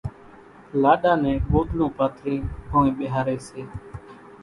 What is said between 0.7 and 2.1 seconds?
لاڏا نين ڳوۮڙون